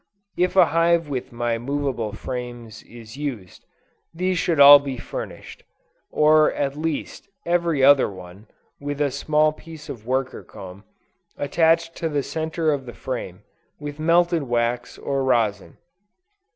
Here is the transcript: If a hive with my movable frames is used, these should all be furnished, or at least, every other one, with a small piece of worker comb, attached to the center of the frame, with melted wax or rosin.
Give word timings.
If 0.35 0.55
a 0.55 0.65
hive 0.65 1.09
with 1.09 1.31
my 1.31 1.59
movable 1.59 2.11
frames 2.11 2.81
is 2.81 3.17
used, 3.17 3.63
these 4.11 4.39
should 4.39 4.59
all 4.59 4.79
be 4.79 4.97
furnished, 4.97 5.61
or 6.09 6.51
at 6.53 6.75
least, 6.75 7.29
every 7.45 7.83
other 7.83 8.09
one, 8.09 8.47
with 8.79 8.99
a 8.99 9.11
small 9.11 9.53
piece 9.53 9.89
of 9.89 10.07
worker 10.07 10.41
comb, 10.41 10.85
attached 11.37 11.95
to 11.97 12.09
the 12.09 12.23
center 12.23 12.71
of 12.73 12.87
the 12.87 12.95
frame, 12.95 13.43
with 13.79 13.99
melted 13.99 14.41
wax 14.41 14.97
or 14.97 15.23
rosin. 15.23 15.77